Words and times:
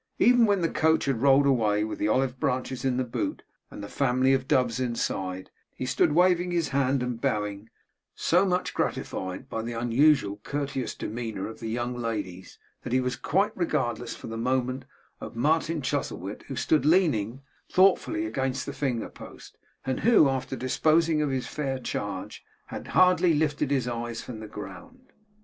Even 0.17 0.47
when 0.47 0.61
the 0.61 0.67
coach 0.67 1.05
had 1.05 1.21
rolled 1.21 1.45
away 1.45 1.83
with 1.83 1.99
the 1.99 2.07
olive 2.07 2.39
branches 2.39 2.83
in 2.83 2.97
the 2.97 3.03
boot 3.03 3.43
and 3.69 3.83
the 3.83 3.87
family 3.87 4.33
of 4.33 4.47
doves 4.47 4.79
inside, 4.79 5.51
he 5.75 5.85
stood 5.85 6.13
waving 6.13 6.49
his 6.49 6.69
hand 6.69 7.03
and 7.03 7.21
bowing; 7.21 7.69
so 8.15 8.43
much 8.43 8.73
gratified 8.73 9.47
by 9.47 9.61
the 9.61 9.73
unusually 9.73 10.39
courteous 10.41 10.95
demeanour 10.95 11.47
of 11.47 11.59
the 11.59 11.69
young 11.69 11.95
ladies, 11.95 12.57
that 12.81 12.93
he 12.93 12.99
was 12.99 13.15
quite 13.15 13.55
regardless, 13.55 14.15
for 14.15 14.25
the 14.25 14.37
moment, 14.37 14.85
of 15.19 15.35
Martin 15.35 15.83
Chuzzlewit, 15.83 16.45
who 16.47 16.55
stood 16.55 16.83
leaning 16.83 17.43
thoughtfully 17.71 18.25
against 18.25 18.65
the 18.65 18.73
finger 18.73 19.07
post, 19.07 19.55
and 19.85 19.99
who 19.99 20.27
after 20.27 20.55
disposing 20.55 21.21
of 21.21 21.29
his 21.29 21.45
fair 21.45 21.77
charge 21.77 22.43
had 22.65 22.87
hardly 22.97 23.35
lifted 23.35 23.69
his 23.69 23.87
eyes 23.87 24.19
from 24.23 24.39
the 24.39 24.47
ground. 24.47 25.11